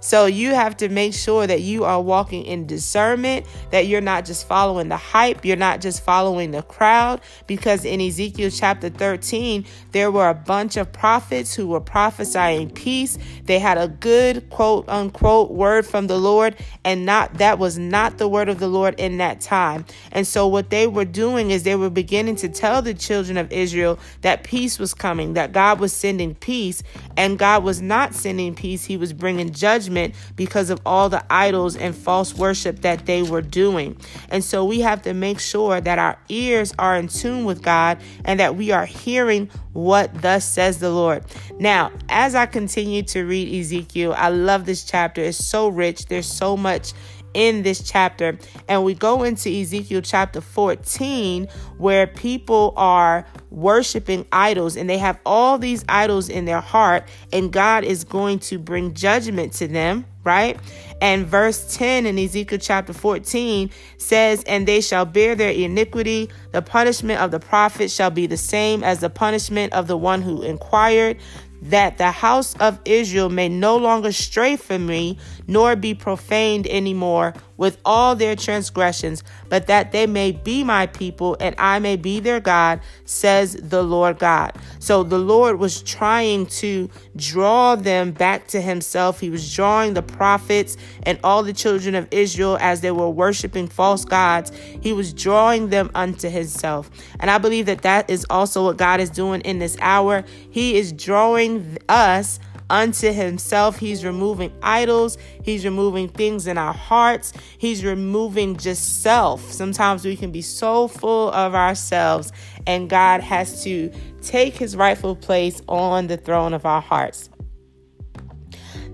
So 0.00 0.26
you 0.26 0.54
have 0.54 0.76
to 0.78 0.88
make 0.88 1.14
sure 1.14 1.46
that 1.46 1.62
you 1.62 1.84
are 1.84 2.00
walking 2.00 2.44
in 2.44 2.66
discernment, 2.66 3.44
that 3.72 3.86
you're 3.86 4.00
not 4.00 4.24
just 4.24 4.46
following 4.46 4.88
the 4.88 4.96
hype, 4.96 5.44
you're 5.44 5.56
not 5.56 5.80
just 5.80 6.04
following 6.04 6.52
the 6.52 6.62
crowd, 6.62 7.20
because 7.46 7.84
in 7.84 8.00
Ezekiel 8.00 8.50
chapter 8.50 8.88
13, 8.88 9.66
there 9.92 10.10
were 10.10 10.28
a 10.28 10.34
bunch 10.34 10.76
of 10.76 10.92
prophets 10.92 11.54
who 11.54 11.66
were 11.66 11.80
prophesying 11.80 12.70
peace. 12.70 13.18
They 13.44 13.58
had 13.58 13.78
a 13.78 13.88
good 13.88 14.48
quote 14.50 14.88
unquote 14.88 15.50
word 15.50 15.84
from 15.84 16.06
the 16.06 16.18
Lord, 16.18 16.54
and 16.84 17.04
not 17.04 17.34
that 17.38 17.58
was 17.58 17.76
not 17.76 18.18
the 18.18 18.28
word 18.28 18.48
of 18.48 18.60
the 18.60 18.68
Lord 18.68 18.94
in 18.98 19.18
that 19.18 19.40
time. 19.40 19.84
And 20.12 20.24
so 20.24 20.46
what 20.46 20.70
they 20.70 20.86
were 20.86 21.04
doing 21.04 21.50
is 21.50 21.64
they 21.64 21.74
were 21.74 21.90
beginning 21.90 22.36
to 22.36 22.48
tell 22.48 22.80
the 22.80 22.94
children 22.94 23.36
of 23.36 23.50
Israel 23.50 23.98
that 24.20 24.44
peace 24.44 24.78
was 24.78 24.94
coming, 24.94 25.34
that 25.34 25.52
God 25.52 25.80
was 25.80 25.92
sending 25.92 26.34
peace, 26.34 26.84
and 27.16 27.38
God 27.38 27.64
was 27.64 27.82
not 27.82 28.14
sending 28.14 28.54
peace, 28.54 28.84
He 28.84 28.96
was 28.96 29.12
bringing 29.12 29.50
judgment 29.50 29.65
judgment 29.66 30.14
because 30.36 30.70
of 30.70 30.80
all 30.86 31.08
the 31.08 31.24
idols 31.28 31.74
and 31.74 31.92
false 31.92 32.32
worship 32.32 32.82
that 32.82 33.04
they 33.04 33.20
were 33.20 33.42
doing. 33.42 33.96
And 34.28 34.44
so 34.44 34.64
we 34.64 34.80
have 34.82 35.02
to 35.02 35.12
make 35.12 35.40
sure 35.40 35.80
that 35.80 35.98
our 35.98 36.16
ears 36.28 36.72
are 36.78 36.96
in 36.96 37.08
tune 37.08 37.44
with 37.44 37.62
God 37.62 37.98
and 38.24 38.38
that 38.38 38.54
we 38.54 38.70
are 38.70 38.86
hearing 38.86 39.50
what 39.72 40.22
thus 40.22 40.44
says 40.44 40.78
the 40.78 40.90
Lord. 40.90 41.24
Now, 41.58 41.90
as 42.08 42.36
I 42.36 42.46
continue 42.46 43.02
to 43.04 43.24
read 43.24 43.52
Ezekiel, 43.60 44.14
I 44.16 44.28
love 44.28 44.66
this 44.66 44.84
chapter. 44.84 45.20
It's 45.20 45.44
so 45.44 45.66
rich. 45.66 46.06
There's 46.06 46.28
so 46.28 46.56
much 46.56 46.92
in 47.36 47.62
this 47.62 47.82
chapter. 47.82 48.38
And 48.66 48.82
we 48.82 48.94
go 48.94 49.22
into 49.22 49.50
Ezekiel 49.50 50.00
chapter 50.00 50.40
14, 50.40 51.46
where 51.76 52.06
people 52.06 52.72
are 52.76 53.26
worshiping 53.50 54.26
idols 54.32 54.76
and 54.76 54.88
they 54.88 54.98
have 54.98 55.20
all 55.24 55.58
these 55.58 55.84
idols 55.88 56.28
in 56.28 56.46
their 56.46 56.60
heart, 56.60 57.08
and 57.32 57.52
God 57.52 57.84
is 57.84 58.04
going 58.04 58.38
to 58.40 58.58
bring 58.58 58.94
judgment 58.94 59.52
to 59.54 59.68
them, 59.68 60.06
right? 60.24 60.58
And 61.02 61.26
verse 61.26 61.76
10 61.76 62.06
in 62.06 62.18
Ezekiel 62.18 62.58
chapter 62.58 62.94
14 62.94 63.70
says, 63.98 64.42
And 64.44 64.66
they 64.66 64.80
shall 64.80 65.04
bear 65.04 65.34
their 65.34 65.52
iniquity. 65.52 66.30
The 66.52 66.62
punishment 66.62 67.20
of 67.20 67.30
the 67.30 67.40
prophet 67.40 67.90
shall 67.90 68.10
be 68.10 68.26
the 68.26 68.38
same 68.38 68.82
as 68.82 69.00
the 69.00 69.10
punishment 69.10 69.74
of 69.74 69.88
the 69.88 69.96
one 69.96 70.22
who 70.22 70.42
inquired 70.42 71.18
that 71.62 71.98
the 71.98 72.10
house 72.10 72.54
of 72.56 72.78
Israel 72.84 73.28
may 73.28 73.48
no 73.48 73.76
longer 73.76 74.12
stray 74.12 74.56
from 74.56 74.86
me, 74.86 75.18
nor 75.46 75.76
be 75.76 75.94
profaned 75.94 76.66
anymore 76.66 77.34
with 77.56 77.78
all 77.84 78.14
their 78.14 78.36
transgressions, 78.36 79.22
but 79.48 79.66
that 79.66 79.92
they 79.92 80.06
may 80.06 80.32
be 80.32 80.62
my 80.62 80.86
people 80.86 81.36
and 81.40 81.54
I 81.58 81.78
may 81.78 81.96
be 81.96 82.20
their 82.20 82.40
God, 82.40 82.80
says 83.04 83.54
the 83.54 83.82
Lord 83.82 84.18
God. 84.18 84.52
So 84.78 85.02
the 85.02 85.18
Lord 85.18 85.58
was 85.58 85.82
trying 85.82 86.46
to 86.46 86.90
draw 87.16 87.76
them 87.76 88.12
back 88.12 88.48
to 88.48 88.60
himself. 88.60 89.20
He 89.20 89.30
was 89.30 89.54
drawing 89.54 89.94
the 89.94 90.02
prophets 90.02 90.76
and 91.04 91.18
all 91.24 91.42
the 91.42 91.52
children 91.52 91.94
of 91.94 92.06
Israel 92.10 92.58
as 92.60 92.80
they 92.80 92.90
were 92.90 93.10
worshiping 93.10 93.68
false 93.68 94.04
gods. 94.04 94.52
He 94.80 94.92
was 94.92 95.12
drawing 95.12 95.70
them 95.70 95.90
unto 95.94 96.28
himself. 96.28 96.90
And 97.20 97.30
I 97.30 97.38
believe 97.38 97.66
that 97.66 97.82
that 97.82 98.10
is 98.10 98.26
also 98.28 98.64
what 98.64 98.76
God 98.76 99.00
is 99.00 99.10
doing 99.10 99.40
in 99.42 99.58
this 99.58 99.76
hour. 99.80 100.24
He 100.50 100.76
is 100.76 100.92
drawing 100.92 101.78
us 101.88 102.38
unto 102.70 103.12
himself. 103.12 103.78
He's 103.78 104.04
removing 104.04 104.52
idols. 104.62 105.18
He's 105.42 105.64
removing 105.64 106.08
things 106.08 106.46
in 106.46 106.58
our 106.58 106.72
hearts. 106.72 107.32
He's 107.58 107.84
removing 107.84 108.56
just 108.56 109.02
self. 109.02 109.52
Sometimes 109.52 110.04
we 110.04 110.16
can 110.16 110.30
be 110.30 110.42
so 110.42 110.88
full 110.88 111.30
of 111.32 111.54
ourselves, 111.54 112.32
and 112.66 112.88
God 112.88 113.20
has 113.20 113.62
to 113.64 113.92
take 114.22 114.56
his 114.56 114.76
rightful 114.76 115.16
place 115.16 115.62
on 115.68 116.06
the 116.06 116.16
throne 116.16 116.54
of 116.54 116.66
our 116.66 116.80
hearts. 116.80 117.30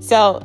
So, 0.00 0.42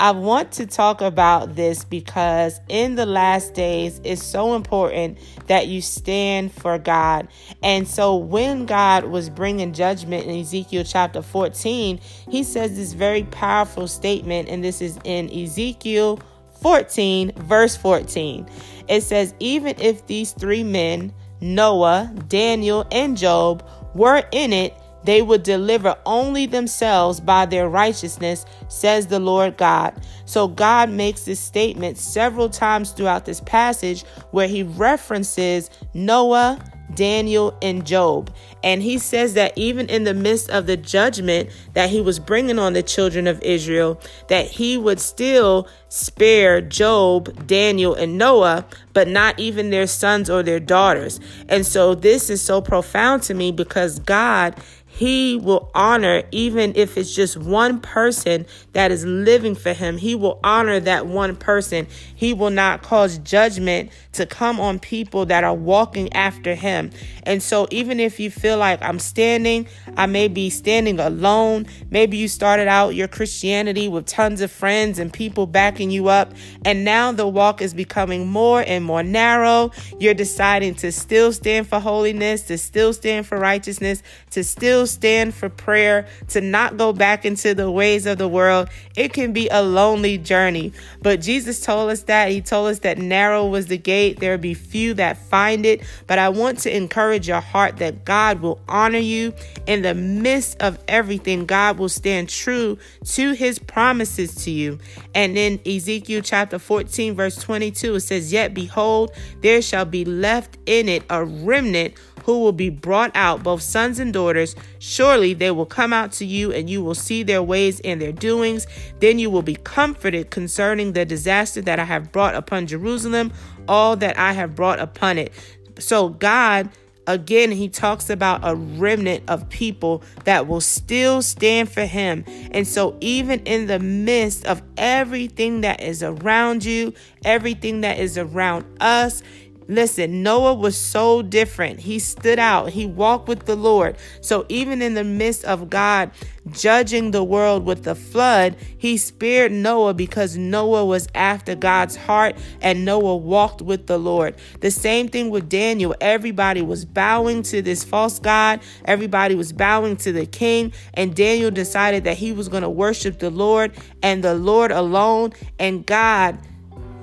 I 0.00 0.12
want 0.12 0.52
to 0.52 0.66
talk 0.66 1.00
about 1.00 1.56
this 1.56 1.84
because 1.84 2.60
in 2.68 2.94
the 2.94 3.04
last 3.04 3.54
days, 3.54 4.00
it's 4.04 4.22
so 4.22 4.54
important 4.54 5.18
that 5.48 5.66
you 5.66 5.82
stand 5.82 6.52
for 6.52 6.78
God. 6.78 7.26
And 7.64 7.88
so, 7.88 8.14
when 8.14 8.64
God 8.64 9.06
was 9.06 9.28
bringing 9.28 9.72
judgment 9.72 10.26
in 10.26 10.38
Ezekiel 10.38 10.84
chapter 10.84 11.20
14, 11.20 11.98
he 12.30 12.44
says 12.44 12.76
this 12.76 12.92
very 12.92 13.24
powerful 13.24 13.88
statement, 13.88 14.48
and 14.48 14.62
this 14.62 14.80
is 14.80 15.00
in 15.02 15.30
Ezekiel 15.30 16.20
14, 16.60 17.32
verse 17.32 17.76
14. 17.76 18.48
It 18.88 19.00
says, 19.02 19.34
Even 19.40 19.74
if 19.80 20.06
these 20.06 20.30
three 20.30 20.62
men, 20.62 21.12
Noah, 21.40 22.14
Daniel, 22.28 22.86
and 22.92 23.16
Job, 23.16 23.68
were 23.94 24.22
in 24.30 24.52
it, 24.52 24.77
they 25.04 25.22
would 25.22 25.42
deliver 25.42 25.96
only 26.06 26.46
themselves 26.46 27.20
by 27.20 27.46
their 27.46 27.68
righteousness, 27.68 28.44
says 28.68 29.06
the 29.06 29.20
Lord 29.20 29.56
God. 29.56 29.94
So 30.24 30.48
God 30.48 30.90
makes 30.90 31.22
this 31.22 31.40
statement 31.40 31.98
several 31.98 32.48
times 32.48 32.90
throughout 32.92 33.24
this 33.24 33.40
passage 33.40 34.04
where 34.30 34.48
he 34.48 34.62
references 34.62 35.70
Noah, 35.94 36.58
Daniel, 36.94 37.56
and 37.62 37.86
Job. 37.86 38.34
And 38.62 38.82
he 38.82 38.98
says 38.98 39.34
that 39.34 39.52
even 39.56 39.88
in 39.88 40.04
the 40.04 40.14
midst 40.14 40.50
of 40.50 40.66
the 40.66 40.76
judgment 40.76 41.50
that 41.74 41.90
he 41.90 42.00
was 42.00 42.18
bringing 42.18 42.58
on 42.58 42.72
the 42.72 42.82
children 42.82 43.26
of 43.26 43.40
Israel, 43.42 44.00
that 44.28 44.46
he 44.46 44.76
would 44.76 45.00
still 45.00 45.68
spare 45.88 46.60
Job, 46.60 47.46
Daniel, 47.46 47.94
and 47.94 48.18
Noah, 48.18 48.66
but 48.92 49.08
not 49.08 49.38
even 49.38 49.70
their 49.70 49.86
sons 49.86 50.28
or 50.28 50.42
their 50.42 50.60
daughters. 50.60 51.20
And 51.48 51.64
so 51.64 51.94
this 51.94 52.30
is 52.30 52.42
so 52.42 52.60
profound 52.60 53.22
to 53.24 53.34
me 53.34 53.52
because 53.52 53.98
God 54.00 54.56
he 54.98 55.36
will 55.36 55.70
honor, 55.76 56.24
even 56.32 56.72
if 56.74 56.98
it's 56.98 57.14
just 57.14 57.36
one 57.36 57.78
person 57.78 58.46
that 58.72 58.90
is 58.90 59.04
living 59.04 59.54
for 59.54 59.72
him, 59.72 59.96
he 59.96 60.16
will 60.16 60.40
honor 60.42 60.80
that 60.80 61.06
one 61.06 61.36
person. 61.36 61.86
He 62.16 62.34
will 62.34 62.50
not 62.50 62.82
cause 62.82 63.18
judgment 63.18 63.92
to 64.14 64.26
come 64.26 64.58
on 64.58 64.80
people 64.80 65.24
that 65.26 65.44
are 65.44 65.54
walking 65.54 66.12
after 66.14 66.56
him 66.56 66.77
And 67.24 67.42
so 67.42 67.66
even 67.70 68.00
if 68.00 68.18
you 68.18 68.30
feel 68.30 68.58
like 68.58 68.82
I'm 68.82 68.98
standing, 68.98 69.66
I 69.96 70.06
may 70.06 70.28
be 70.28 70.50
standing 70.50 70.98
alone. 70.98 71.66
Maybe 71.90 72.16
you 72.16 72.28
started 72.28 72.68
out 72.68 72.94
your 72.94 73.08
Christianity 73.08 73.88
with 73.88 74.06
tons 74.06 74.40
of 74.40 74.50
friends 74.50 74.98
and 74.98 75.12
people 75.12 75.46
backing 75.46 75.90
you 75.90 76.08
up, 76.08 76.32
and 76.64 76.84
now 76.84 77.12
the 77.12 77.26
walk 77.26 77.60
is 77.60 77.74
becoming 77.74 78.26
more 78.26 78.62
and 78.66 78.84
more 78.84 79.02
narrow. 79.02 79.70
You're 79.98 80.14
deciding 80.14 80.74
to 80.76 80.92
still 80.92 81.32
stand 81.32 81.66
for 81.66 81.80
holiness, 81.80 82.42
to 82.42 82.58
still 82.58 82.92
stand 82.92 83.26
for 83.26 83.38
righteousness, 83.38 84.02
to 84.30 84.44
still 84.44 84.86
stand 84.86 85.34
for 85.34 85.48
prayer, 85.48 86.06
to 86.28 86.40
not 86.40 86.76
go 86.76 86.92
back 86.92 87.24
into 87.24 87.54
the 87.54 87.70
ways 87.70 88.06
of 88.06 88.18
the 88.18 88.28
world. 88.28 88.68
It 88.96 89.12
can 89.12 89.32
be 89.32 89.48
a 89.48 89.62
lonely 89.62 90.18
journey. 90.18 90.72
But 91.02 91.20
Jesus 91.20 91.60
told 91.60 91.90
us 91.90 92.02
that. 92.04 92.30
He 92.30 92.40
told 92.40 92.68
us 92.68 92.80
that 92.80 92.98
narrow 92.98 93.46
was 93.46 93.66
the 93.66 93.78
gate. 93.78 94.20
There 94.20 94.38
be 94.38 94.54
few 94.54 94.94
that 94.94 95.16
find 95.16 95.64
it. 95.64 95.82
But 96.06 96.18
I 96.18 96.28
want 96.28 96.58
to 96.60 96.67
encourage 96.74 97.28
your 97.28 97.40
heart 97.40 97.78
that 97.78 98.04
God 98.04 98.40
will 98.40 98.60
honor 98.68 98.98
you 98.98 99.32
in 99.66 99.82
the 99.82 99.94
midst 99.94 100.60
of 100.60 100.78
everything. 100.88 101.46
God 101.46 101.78
will 101.78 101.88
stand 101.88 102.28
true 102.28 102.78
to 103.04 103.32
his 103.32 103.58
promises 103.58 104.34
to 104.44 104.50
you. 104.50 104.78
And 105.14 105.36
in 105.36 105.60
Ezekiel 105.66 106.22
chapter 106.22 106.58
14, 106.58 107.14
verse 107.14 107.36
22, 107.36 107.96
it 107.96 108.00
says, 108.00 108.32
Yet 108.32 108.54
behold, 108.54 109.12
there 109.40 109.62
shall 109.62 109.84
be 109.84 110.04
left 110.04 110.58
in 110.66 110.88
it 110.88 111.04
a 111.10 111.24
remnant 111.24 111.94
who 112.28 112.40
will 112.40 112.52
be 112.52 112.68
brought 112.68 113.10
out, 113.14 113.42
both 113.42 113.62
sons 113.62 113.98
and 113.98 114.12
daughters. 114.12 114.54
Surely 114.80 115.32
they 115.32 115.50
will 115.50 115.64
come 115.64 115.94
out 115.94 116.12
to 116.12 116.26
you, 116.26 116.52
and 116.52 116.68
you 116.68 116.84
will 116.84 116.94
see 116.94 117.22
their 117.22 117.42
ways 117.42 117.80
and 117.80 118.02
their 118.02 118.12
doings. 118.12 118.66
Then 119.00 119.18
you 119.18 119.30
will 119.30 119.40
be 119.40 119.54
comforted 119.54 120.30
concerning 120.30 120.92
the 120.92 121.06
disaster 121.06 121.62
that 121.62 121.78
I 121.78 121.84
have 121.84 122.12
brought 122.12 122.34
upon 122.34 122.66
Jerusalem, 122.66 123.32
all 123.66 123.96
that 123.96 124.18
I 124.18 124.34
have 124.34 124.54
brought 124.54 124.78
upon 124.78 125.16
it. 125.16 125.32
So, 125.78 126.08
God 126.08 126.70
again, 127.08 127.50
he 127.50 127.68
talks 127.70 128.10
about 128.10 128.40
a 128.44 128.54
remnant 128.54 129.24
of 129.28 129.48
people 129.48 130.02
that 130.24 130.46
will 130.46 130.60
still 130.60 131.22
stand 131.22 131.72
for 131.72 131.86
him. 131.86 132.22
And 132.52 132.68
so, 132.68 132.96
even 133.00 133.40
in 133.40 133.66
the 133.66 133.80
midst 133.80 134.44
of 134.44 134.62
everything 134.76 135.62
that 135.62 135.82
is 135.82 136.02
around 136.02 136.64
you, 136.64 136.92
everything 137.24 137.80
that 137.80 137.98
is 137.98 138.18
around 138.18 138.66
us, 138.80 139.22
Listen, 139.70 140.22
Noah 140.22 140.54
was 140.54 140.78
so 140.78 141.20
different. 141.20 141.80
He 141.80 141.98
stood 141.98 142.38
out. 142.38 142.70
He 142.70 142.86
walked 142.86 143.28
with 143.28 143.44
the 143.44 143.54
Lord. 143.54 143.96
So 144.22 144.46
even 144.48 144.80
in 144.80 144.94
the 144.94 145.04
midst 145.04 145.44
of 145.44 145.68
God 145.68 146.10
judging 146.50 147.10
the 147.10 147.22
world 147.22 147.66
with 147.66 147.84
the 147.84 147.94
flood, 147.94 148.56
he 148.78 148.96
spared 148.96 149.52
Noah 149.52 149.92
because 149.92 150.38
Noah 150.38 150.86
was 150.86 151.06
after 151.14 151.54
God's 151.54 151.96
heart 151.96 152.34
and 152.62 152.86
Noah 152.86 153.16
walked 153.16 153.60
with 153.60 153.86
the 153.86 153.98
Lord. 153.98 154.36
The 154.60 154.70
same 154.70 155.08
thing 155.08 155.28
with 155.28 155.50
Daniel. 155.50 155.94
Everybody 156.00 156.62
was 156.62 156.86
bowing 156.86 157.42
to 157.44 157.60
this 157.60 157.84
false 157.84 158.18
God. 158.18 158.60
Everybody 158.86 159.34
was 159.34 159.52
bowing 159.52 159.98
to 159.98 160.12
the 160.12 160.24
king. 160.24 160.72
And 160.94 161.14
Daniel 161.14 161.50
decided 161.50 162.04
that 162.04 162.16
he 162.16 162.32
was 162.32 162.48
going 162.48 162.62
to 162.62 162.70
worship 162.70 163.18
the 163.18 163.30
Lord 163.30 163.72
and 164.02 164.24
the 164.24 164.34
Lord 164.34 164.70
alone. 164.70 165.34
And 165.58 165.84
God 165.84 166.38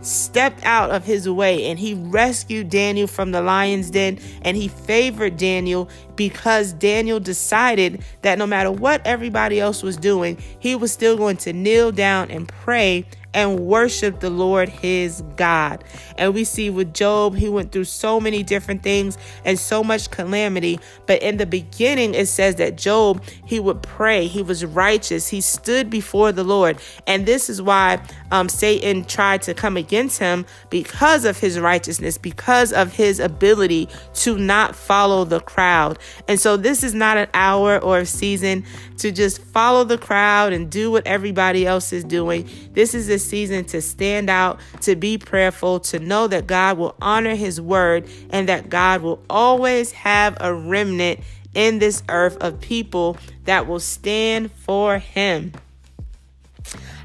stepped 0.06 0.64
out 0.66 0.92
of 0.92 1.04
his 1.04 1.28
way 1.30 1.66
and 1.66 1.80
he 1.80 1.94
rescued 1.94 2.70
Daniel 2.70 3.08
from 3.08 3.32
the 3.32 3.42
lion's 3.42 3.90
den 3.92 4.20
and 4.44 4.56
he 4.56 4.68
favored 4.68 5.38
Daniel 5.38 5.90
because 6.16 6.74
Daniel 6.74 7.20
decided 7.20 8.04
that 8.22 8.38
no 8.38 8.48
matter 8.48 8.72
what 8.72 9.06
everybody 9.06 9.60
else 9.60 9.84
was 9.84 9.98
doing, 9.98 10.38
he 10.60 10.76
was 10.76 10.92
still 10.92 11.18
going 11.18 11.38
to 11.38 11.54
kneel 11.54 11.92
down 11.92 12.30
and 12.32 12.48
pray 12.48 13.06
and 13.36 13.60
worship 13.60 14.22
the 14.22 14.30
Lord 14.30 14.70
his 14.70 15.22
God. 15.36 15.84
And 16.18 16.34
we 16.34 16.46
see 16.46 16.70
with 16.70 16.94
Job, 16.94 17.36
he 17.36 17.50
went 17.50 17.74
through 17.74 17.84
so 17.84 18.20
many 18.20 18.42
different 18.42 18.82
things 18.82 19.18
and 19.44 19.60
so 19.60 19.84
much 19.84 20.10
calamity. 20.10 20.80
But 21.06 21.22
in 21.22 21.36
the 21.38 21.46
beginning, 21.46 22.16
it 22.16 22.28
says 22.28 22.56
that 22.56 22.78
Job, 22.78 23.22
he 23.46 23.60
would 23.60 23.84
pray, 23.84 24.28
he 24.28 24.42
was 24.42 24.64
righteous, 24.64 25.28
he 25.28 25.42
stood 25.42 25.90
before 25.90 26.32
the 26.32 26.46
Lord. 26.46 26.80
And 27.06 27.26
this 27.26 27.50
is 27.50 27.62
why 27.62 28.02
um, 28.32 28.48
Satan 28.48 29.04
tried 29.04 29.42
to 29.44 29.54
come 29.54 29.76
against 29.76 30.18
him 30.18 30.46
because 30.70 31.26
of 31.26 31.38
his 31.38 31.60
righteousness, 31.60 32.18
because 32.18 32.72
of 32.72 32.94
his 32.94 33.20
ability 33.20 33.90
to 34.14 34.38
not 34.38 34.76
follow 34.76 35.26
the 35.26 35.42
crowd. 35.42 36.00
And 36.30 36.40
so 36.40 36.56
this 36.56 36.84
is 36.84 36.94
not 36.94 37.18
an 37.18 37.28
hour 37.34 37.78
or 37.80 38.00
a 38.00 38.06
season 38.06 38.64
to 39.00 39.12
just 39.12 39.42
follow 39.42 39.84
the 39.84 39.98
crowd 39.98 40.54
and 40.54 40.70
do 40.70 40.90
what 40.90 41.06
everybody 41.06 41.68
else 41.68 41.92
is 41.92 42.06
doing. 42.06 42.50
This 42.72 42.96
is 42.96 43.10
a 43.10 43.25
season 43.28 43.66
to 43.66 43.82
stand 43.82 44.30
out, 44.30 44.60
to 44.82 44.96
be 44.96 45.18
prayerful, 45.18 45.80
to 45.82 46.00
know 46.00 46.28
that 46.28 46.48
God 46.48 46.78
will 46.78 46.96
honor 47.02 47.36
his 47.36 47.60
word 47.60 48.08
and 48.30 48.50
that 48.50 48.70
God 48.70 49.02
will 49.02 49.22
always 49.30 49.92
have 49.92 50.38
a 50.40 50.54
remnant 50.54 51.20
in 51.54 51.80
this 51.80 52.04
earth 52.10 52.38
of 52.42 52.60
people 52.60 53.18
that 53.46 53.68
will 53.68 53.80
stand 53.80 54.52
for 54.52 55.00
him. 55.00 55.54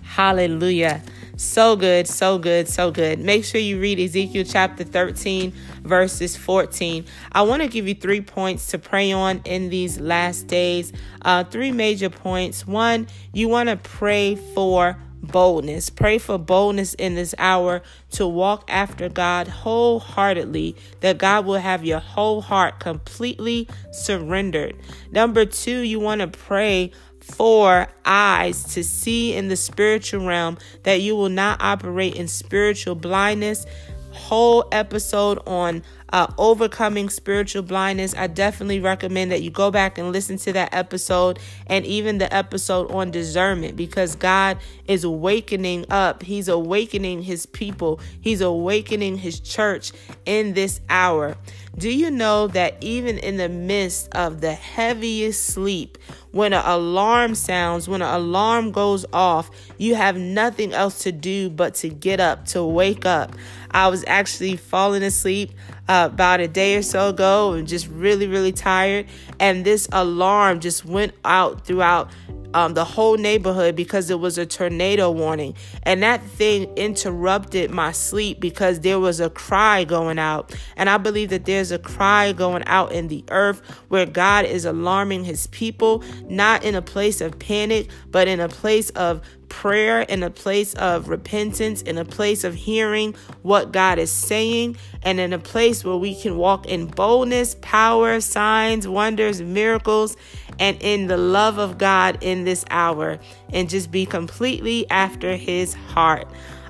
Hallelujah. 0.03 1.03
So 1.41 1.75
good, 1.75 2.07
so 2.07 2.37
good, 2.37 2.69
so 2.69 2.91
good. 2.91 3.19
Make 3.19 3.47
sure 3.47 3.63
you 3.63 3.81
read 3.81 3.99
Ezekiel 3.99 4.45
chapter 4.47 4.85
13, 4.85 5.55
verses 5.83 6.37
14. 6.37 7.07
I 7.33 7.41
want 7.43 7.63
to 7.63 7.69
give 7.69 7.89
you 7.89 7.95
three 7.95 8.21
points 8.21 8.67
to 8.73 8.79
pray 8.79 9.11
on 9.13 9.41
in 9.47 9.71
these 9.71 9.99
last 9.99 10.49
days. 10.49 10.93
Uh, 11.23 11.45
three 11.45 11.73
major 11.73 12.11
points. 12.11 12.67
One, 12.67 13.07
you 13.33 13.49
want 13.49 13.71
to 13.71 13.77
pray 13.77 14.35
for 14.35 14.99
boldness. 15.23 15.91
Pray 15.91 16.19
for 16.19 16.39
boldness 16.39 16.95
in 16.95 17.15
this 17.15 17.35
hour 17.39 17.83
to 18.13 18.27
walk 18.27 18.65
after 18.69 19.09
God 19.09 19.49
wholeheartedly, 19.49 20.77
that 21.01 21.19
God 21.19 21.47
will 21.47 21.59
have 21.59 21.85
your 21.85 21.99
whole 21.99 22.41
heart 22.41 22.81
completely 22.81 23.69
surrendered. 23.93 24.77
Number 25.11 25.45
two, 25.45 25.81
you 25.81 26.01
want 26.01 26.21
to 26.21 26.29
pray 26.29 26.93
for 27.21 27.87
eyes 28.05 28.65
to 28.75 28.83
see 28.83 29.35
in 29.35 29.49
the 29.49 29.57
spiritual 29.57 30.27
realm 30.27 30.59
that 30.83 31.01
you 31.01 31.15
will 31.15 31.29
not 31.29 31.61
operate 31.61 32.17
in 32.17 32.29
spiritual 32.29 32.95
blindness. 32.95 33.67
Whole 34.13 34.67
episode 34.73 35.39
on 35.47 35.83
uh, 36.13 36.33
overcoming 36.39 37.09
spiritual 37.09 37.63
blindness. 37.63 38.15
I 38.17 38.27
definitely 38.27 38.81
recommend 38.81 39.33
that 39.33 39.43
you 39.43 39.51
go 39.51 39.71
back 39.71 39.99
and 39.99 40.13
listen 40.13 40.37
to 40.39 40.53
that 40.53 40.75
episode 40.75 41.39
and 41.67 41.87
even 41.87 42.19
the 42.19 42.33
episode 42.35 42.91
on 42.91 43.11
discernment 43.11 43.77
because 43.77 44.15
God 44.17 44.59
is 44.87 45.05
awakening 45.05 45.87
up. 45.91 46.23
He's 46.23 46.49
awakening 46.49 47.23
his 47.23 47.47
people, 47.47 48.01
He's 48.21 48.41
awakening 48.41 49.19
his 49.19 49.41
church 49.41 49.93
in 50.27 50.55
this 50.55 50.81
hour. 50.89 51.37
Do 51.79 51.89
you 51.89 52.11
know 52.11 52.49
that 52.49 52.77
even 52.81 53.19
in 53.19 53.37
the 53.37 53.49
midst 53.49 54.09
of 54.15 54.41
the 54.41 54.53
heaviest 54.53 55.47
sleep, 55.47 55.99
when 56.33 56.53
an 56.53 56.65
alarm 56.65 57.35
sounds, 57.35 57.89
when 57.89 58.03
an 58.03 58.13
alarm 58.13 58.73
goes 58.73 59.07
off, 59.13 59.51
you 59.79 59.95
have 59.95 60.17
nothing 60.17 60.73
else 60.73 60.99
to 61.05 61.13
do 61.13 61.49
but 61.49 61.75
to 61.77 61.89
get 61.89 62.21
up, 62.21 62.47
to 62.47 62.65
wake 62.65 63.07
up. 63.07 63.35
I 63.71 63.89
was 63.89 64.05
actually 64.07 64.57
falling 64.57 65.03
asleep 65.03 65.53
about 65.91 66.39
a 66.39 66.47
day 66.47 66.77
or 66.77 66.83
so 66.83 67.09
ago 67.09 67.53
and 67.55 67.67
just 67.67 67.89
really, 67.89 68.29
really 68.29 68.53
tired. 68.53 69.07
And 69.41 69.65
this 69.65 69.89
alarm 69.91 70.61
just 70.61 70.85
went 70.85 71.13
out 71.25 71.67
throughout 71.67 72.11
um, 72.55 72.75
the 72.75 72.85
whole 72.85 73.17
neighborhood 73.17 73.77
because 73.77 74.11
it 74.11 74.19
was 74.19 74.39
a 74.39 74.47
tornado 74.47 75.11
warning. 75.11 75.55
And 75.83 76.03
that 76.03 76.23
thing 76.23 76.65
interrupted 76.77 77.71
my 77.71 77.93
sleep 77.93 78.41
because 78.41 78.81
there 78.81 78.99
was 78.99 79.21
a 79.21 79.31
cry 79.31 79.85
going 79.85 80.19
out. 80.19 80.55
And 80.77 80.89
I 80.89 80.99
believe 80.99 81.31
that 81.31 81.45
there's 81.45 81.71
a 81.71 81.79
cry 81.79 82.33
going 82.33 82.65
out 82.67 82.93
in 82.93 83.09
the 83.09 83.25
earth 83.31 83.61
where 83.89 84.07
God 84.07 84.45
is 84.45 84.65
alarming 84.65 85.25
his 85.25 85.47
people, 85.49 86.03
not 86.25 86.65
in 86.65 86.75
a 86.75 86.83
place 86.83 87.21
of 87.21 87.39
panic, 87.39 87.89
but 88.11 88.29
in 88.29 88.41
a 88.41 88.49
place 88.49 88.91
of 88.91 89.23
prayer, 89.51 90.01
in 90.03 90.23
a 90.23 90.31
place 90.31 90.73
of 90.75 91.09
repentance, 91.09 91.83
in 91.83 91.99
a 91.99 92.05
place 92.05 92.45
of 92.45 92.55
hearing 92.55 93.15
what 93.43 93.73
God 93.73 93.99
is 93.99 94.11
saying, 94.11 94.77
and 95.03 95.21
in 95.21 95.35
a 95.35 95.39
place 95.39 95.85
where 95.85 95.97
we 95.97 96.15
can 96.19 96.39
walk 96.39 96.67
in 96.67 96.87
boldness, 96.87 97.57
power, 97.61 98.21
signs, 98.21 98.89
wonders, 98.89 99.43
miracles, 99.43 100.17
and 100.61 100.77
in 100.81 101.09
the 101.09 101.17
love 101.17 101.59
of 101.59 101.79
God 101.79 102.19
in 102.21 102.45
this 102.45 102.65
hour, 102.71 103.19
and 103.53 103.69
just 103.69 103.91
be 103.91 104.07
completely 104.07 104.89
after 104.91 105.35
His 105.35 105.75
heart. 105.75 106.29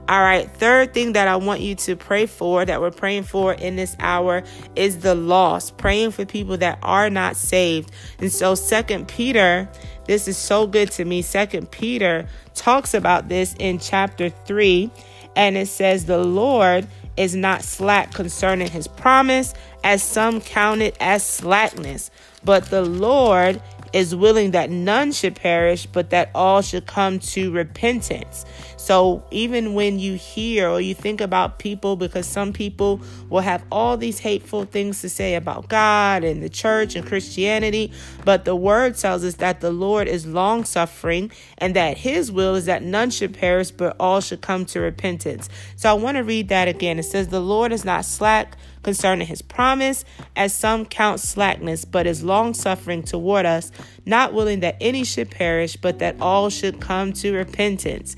All 0.08 0.22
right, 0.22 0.50
third 0.50 0.92
thing 0.92 1.12
that 1.12 1.28
I 1.28 1.36
want 1.36 1.60
you 1.60 1.76
to 1.76 1.94
pray 1.94 2.26
for, 2.26 2.64
that 2.64 2.80
we're 2.80 2.90
praying 2.90 3.24
for 3.24 3.52
in 3.52 3.76
this 3.76 3.94
hour, 4.00 4.42
is 4.74 5.00
the 5.00 5.14
lost, 5.14 5.76
praying 5.76 6.10
for 6.10 6.24
people 6.24 6.56
that 6.56 6.80
are 6.82 7.08
not 7.10 7.36
saved. 7.36 7.92
And 8.18 8.32
so, 8.32 8.56
Second 8.56 9.06
Peter, 9.06 9.68
this 10.06 10.26
is 10.26 10.36
so 10.36 10.66
good 10.66 10.90
to 10.92 11.04
me. 11.04 11.22
Second 11.22 11.70
Peter 11.70 12.26
talks 12.54 12.92
about 12.92 13.28
this 13.28 13.54
in 13.60 13.78
chapter 13.78 14.30
3, 14.30 14.90
and 15.36 15.56
it 15.56 15.68
says, 15.68 16.06
The 16.06 16.18
Lord 16.18 16.88
is 17.16 17.36
not 17.36 17.62
slack 17.62 18.12
concerning 18.12 18.68
his 18.68 18.88
promise, 18.88 19.54
as 19.84 20.02
some 20.02 20.40
count 20.40 20.82
it 20.82 20.96
as 20.98 21.24
slackness, 21.24 22.10
but 22.42 22.64
the 22.66 22.82
Lord 22.82 23.62
is 23.92 24.14
willing 24.14 24.52
that 24.52 24.70
none 24.70 25.12
should 25.12 25.34
perish, 25.34 25.86
but 25.86 26.10
that 26.10 26.30
all 26.34 26.62
should 26.62 26.86
come 26.86 27.18
to 27.18 27.50
repentance. 27.50 28.44
So 28.76 29.22
even 29.30 29.74
when 29.74 29.98
you 29.98 30.14
hear 30.14 30.68
or 30.68 30.80
you 30.80 30.94
think 30.94 31.20
about 31.20 31.58
people, 31.58 31.96
because 31.96 32.26
some 32.26 32.52
people 32.52 33.00
will 33.28 33.40
have 33.40 33.62
all 33.70 33.96
these 33.96 34.18
hateful 34.18 34.64
things 34.64 35.00
to 35.02 35.08
say 35.08 35.34
about 35.34 35.68
God 35.68 36.24
and 36.24 36.42
the 36.42 36.48
church 36.48 36.94
and 36.94 37.06
Christianity, 37.06 37.92
but 38.24 38.44
the 38.44 38.56
word 38.56 38.96
tells 38.96 39.24
us 39.24 39.34
that 39.36 39.60
the 39.60 39.70
Lord 39.70 40.08
is 40.08 40.26
long 40.26 40.64
suffering 40.64 41.30
and 41.58 41.76
that 41.76 41.98
his 41.98 42.32
will 42.32 42.54
is 42.54 42.66
that 42.66 42.82
none 42.82 43.10
should 43.10 43.34
perish, 43.34 43.70
but 43.70 43.96
all 44.00 44.20
should 44.20 44.40
come 44.40 44.64
to 44.66 44.80
repentance. 44.80 45.48
So 45.76 45.90
I 45.90 45.92
want 45.94 46.16
to 46.16 46.24
read 46.24 46.48
that 46.48 46.68
again. 46.68 46.98
It 46.98 47.04
says, 47.04 47.28
The 47.28 47.40
Lord 47.40 47.72
is 47.72 47.84
not 47.84 48.04
slack 48.04 48.56
concerning 48.82 49.26
his 49.26 49.42
promise, 49.42 50.04
as 50.36 50.54
some 50.54 50.84
count 50.84 51.20
slackness, 51.20 51.84
but 51.84 52.06
is 52.06 52.22
long 52.22 52.54
suffering 52.54 53.02
toward 53.02 53.46
us, 53.46 53.70
not 54.06 54.32
willing 54.32 54.60
that 54.60 54.76
any 54.80 55.04
should 55.04 55.30
perish, 55.30 55.76
but 55.76 55.98
that 55.98 56.16
all 56.20 56.50
should 56.50 56.80
come 56.80 57.12
to 57.12 57.34
repentance. 57.34 58.16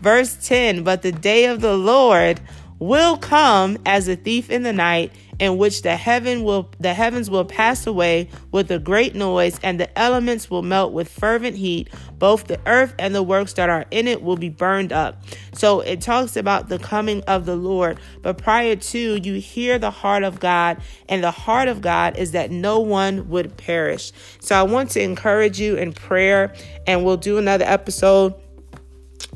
Verse 0.00 0.36
10 0.46 0.84
But 0.84 1.02
the 1.02 1.12
day 1.12 1.46
of 1.46 1.60
the 1.60 1.76
Lord 1.76 2.40
will 2.78 3.16
come 3.16 3.78
as 3.86 4.08
a 4.08 4.16
thief 4.16 4.50
in 4.50 4.62
the 4.62 4.72
night 4.72 5.12
in 5.38 5.56
which 5.56 5.82
the 5.82 5.96
heaven 5.96 6.44
will 6.44 6.70
the 6.78 6.94
heavens 6.94 7.28
will 7.30 7.44
pass 7.44 7.86
away 7.86 8.28
with 8.52 8.70
a 8.70 8.78
great 8.78 9.14
noise 9.14 9.58
and 9.62 9.80
the 9.80 9.98
elements 9.98 10.50
will 10.50 10.62
melt 10.62 10.92
with 10.92 11.08
fervent 11.08 11.56
heat. 11.56 11.88
Both 12.18 12.46
the 12.46 12.60
earth 12.66 12.94
and 12.98 13.14
the 13.14 13.22
works 13.22 13.52
that 13.54 13.68
are 13.68 13.84
in 13.90 14.08
it 14.08 14.22
will 14.22 14.36
be 14.36 14.48
burned 14.48 14.92
up. 14.92 15.22
So 15.52 15.80
it 15.80 16.00
talks 16.00 16.36
about 16.36 16.68
the 16.68 16.78
coming 16.78 17.22
of 17.22 17.46
the 17.46 17.56
lord. 17.56 17.98
But 18.22 18.38
prior 18.38 18.76
to 18.76 18.98
you 18.98 19.34
hear 19.34 19.78
the 19.78 19.90
heart 19.90 20.22
of 20.22 20.40
god 20.40 20.80
and 21.08 21.22
the 21.22 21.30
heart 21.30 21.68
of 21.68 21.80
god 21.80 22.16
is 22.16 22.32
that 22.32 22.50
no 22.50 22.80
one 22.80 23.28
would 23.28 23.56
perish. 23.56 24.12
So 24.40 24.54
i 24.54 24.62
want 24.62 24.90
to 24.90 25.02
encourage 25.02 25.60
you 25.60 25.76
in 25.76 25.92
prayer 25.92 26.54
and 26.86 27.04
we'll 27.04 27.16
do 27.16 27.38
another 27.38 27.64
episode 27.64 28.34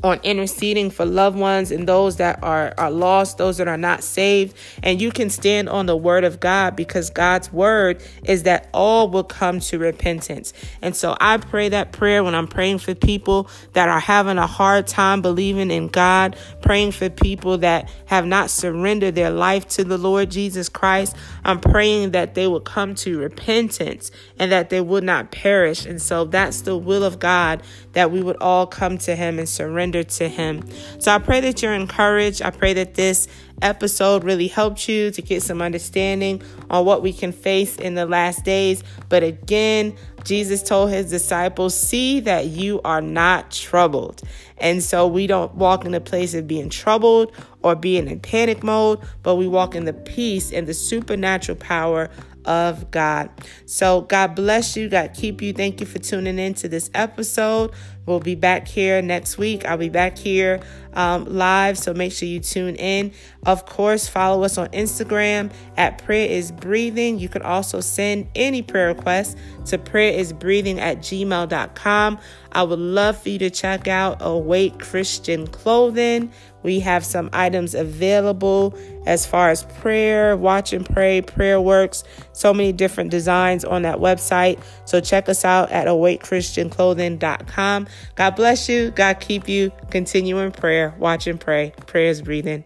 on 0.03 0.19
interceding 0.23 0.89
for 0.89 1.05
loved 1.05 1.37
ones 1.37 1.71
and 1.71 1.87
those 1.87 2.17
that 2.17 2.41
are, 2.43 2.73
are 2.77 2.91
lost, 2.91 3.37
those 3.37 3.57
that 3.57 3.67
are 3.67 3.77
not 3.77 4.03
saved. 4.03 4.55
And 4.81 5.01
you 5.01 5.11
can 5.11 5.29
stand 5.29 5.69
on 5.69 5.85
the 5.85 5.97
word 5.97 6.23
of 6.23 6.39
God 6.39 6.75
because 6.75 7.09
God's 7.09 7.51
word 7.51 8.01
is 8.23 8.43
that 8.43 8.69
all 8.73 9.09
will 9.09 9.23
come 9.23 9.59
to 9.61 9.77
repentance. 9.77 10.53
And 10.81 10.95
so 10.95 11.17
I 11.19 11.37
pray 11.37 11.69
that 11.69 11.91
prayer 11.91 12.23
when 12.23 12.35
I'm 12.35 12.47
praying 12.47 12.79
for 12.79 12.95
people 12.95 13.49
that 13.73 13.89
are 13.89 13.99
having 13.99 14.37
a 14.37 14.47
hard 14.47 14.87
time 14.87 15.21
believing 15.21 15.71
in 15.71 15.89
God, 15.89 16.37
praying 16.61 16.93
for 16.93 17.09
people 17.09 17.57
that 17.59 17.89
have 18.05 18.25
not 18.25 18.49
surrendered 18.49 19.15
their 19.15 19.31
life 19.31 19.67
to 19.69 19.83
the 19.83 19.97
Lord 19.97 20.31
Jesus 20.31 20.69
Christ. 20.69 21.15
I'm 21.43 21.59
praying 21.59 22.11
that 22.11 22.35
they 22.35 22.47
will 22.47 22.59
come 22.61 22.95
to 22.95 23.19
repentance 23.19 24.11
and 24.37 24.51
that 24.51 24.69
they 24.69 24.81
would 24.81 25.03
not 25.03 25.31
perish. 25.31 25.85
And 25.85 26.01
so 26.01 26.25
that's 26.25 26.61
the 26.61 26.77
will 26.77 27.03
of 27.03 27.19
God 27.19 27.63
that 27.93 28.11
we 28.11 28.21
would 28.21 28.37
all 28.37 28.67
come 28.67 28.97
to 28.99 29.15
Him 29.15 29.39
and 29.39 29.49
surrender 29.49 29.88
to 29.91 30.29
Him. 30.29 30.63
So 30.99 31.13
I 31.13 31.19
pray 31.19 31.41
that 31.41 31.61
you're 31.61 31.73
encouraged. 31.73 32.41
I 32.41 32.51
pray 32.51 32.73
that 32.73 32.95
this 32.95 33.27
episode 33.61 34.23
really 34.23 34.47
helped 34.47 34.87
you 34.87 35.11
to 35.11 35.21
get 35.21 35.43
some 35.43 35.61
understanding 35.61 36.41
on 36.69 36.85
what 36.85 37.01
we 37.01 37.13
can 37.13 37.31
face 37.31 37.75
in 37.75 37.95
the 37.95 38.05
last 38.05 38.45
days. 38.45 38.83
But 39.09 39.23
again, 39.23 39.95
Jesus 40.23 40.63
told 40.63 40.91
his 40.91 41.09
disciples, 41.09 41.75
See 41.75 42.19
that 42.21 42.47
you 42.47 42.81
are 42.83 43.01
not 43.01 43.51
troubled. 43.51 44.21
And 44.57 44.83
so 44.83 45.07
we 45.07 45.27
don't 45.27 45.53
walk 45.55 45.85
in 45.85 45.91
the 45.91 46.01
place 46.01 46.33
of 46.33 46.47
being 46.47 46.69
troubled 46.69 47.31
or 47.63 47.75
being 47.75 48.07
in 48.07 48.19
panic 48.19 48.63
mode, 48.63 48.99
but 49.23 49.35
we 49.35 49.47
walk 49.47 49.75
in 49.75 49.85
the 49.85 49.93
peace 49.93 50.51
and 50.51 50.67
the 50.67 50.73
supernatural 50.73 51.57
power 51.57 52.09
of 52.49 52.89
God. 52.89 53.29
So, 53.67 54.01
God 54.01 54.35
bless 54.35 54.75
you. 54.75 54.89
God 54.89 55.13
keep 55.13 55.39
you. 55.39 55.53
Thank 55.53 55.79
you 55.79 55.85
for 55.85 55.99
tuning 55.99 56.39
in 56.39 56.55
to 56.55 56.67
this 56.67 56.89
episode. 56.95 57.71
We'll 58.07 58.19
be 58.19 58.33
back 58.33 58.67
here 58.67 59.03
next 59.03 59.37
week. 59.37 59.65
I'll 59.65 59.77
be 59.77 59.89
back 59.89 60.17
here 60.17 60.61
um, 60.93 61.25
live, 61.25 61.77
so 61.77 61.93
make 61.93 62.11
sure 62.11 62.27
you 62.27 62.39
tune 62.39 62.75
in. 62.75 63.11
Of 63.45 63.67
course, 63.67 64.07
follow 64.07 64.43
us 64.43 64.57
on 64.57 64.69
Instagram 64.69 65.51
at 65.77 66.03
Prayer 66.03 66.27
is 66.27 66.51
Breathing. 66.51 67.19
You 67.19 67.29
can 67.29 67.43
also 67.43 67.81
send 67.81 68.27
any 68.33 68.63
prayer 68.63 68.87
requests 68.87 69.35
to 69.67 69.77
prayerisbreathing 69.77 70.79
at 70.79 70.97
gmail.com. 70.97 72.19
I 72.51 72.63
would 72.63 72.79
love 72.79 73.21
for 73.21 73.29
you 73.29 73.37
to 73.37 73.51
check 73.51 73.87
out 73.87 74.17
Awake 74.21 74.79
Christian 74.79 75.45
Clothing. 75.45 76.31
We 76.63 76.79
have 76.81 77.05
some 77.05 77.29
items 77.33 77.75
available 77.75 78.73
as 79.05 79.25
far 79.25 79.49
as 79.49 79.63
prayer, 79.63 80.37
watch 80.37 80.73
and 80.73 80.85
pray, 80.85 81.21
prayer 81.21 81.61
works, 81.61 82.03
so 82.33 82.53
many 82.53 82.71
different 82.71 83.09
designs 83.11 83.65
on 83.65 83.81
that 83.83 83.97
website. 83.97 84.59
So 84.85 84.99
check 84.99 85.29
us 85.29 85.45
out 85.45 85.71
at 85.71 85.87
awakechristianclothing.com. 85.87 87.87
God 88.15 88.35
bless 88.35 88.67
you. 88.69 88.91
God 88.91 89.19
keep 89.19 89.47
you. 89.47 89.71
Continue 89.89 90.37
in 90.39 90.51
prayer, 90.51 90.93
watch 90.99 91.27
and 91.27 91.39
pray. 91.39 91.73
Prayer 91.87 92.09
is 92.09 92.21
breathing. 92.21 92.65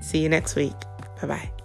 See 0.00 0.18
you 0.18 0.28
next 0.28 0.56
week. 0.56 0.74
Bye 1.20 1.28
bye. 1.28 1.59